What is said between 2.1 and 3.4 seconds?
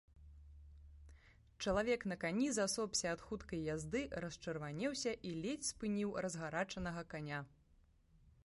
на кані засопся ад